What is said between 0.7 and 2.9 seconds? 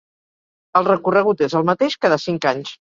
El recorregut és el mateix cada cinc anys.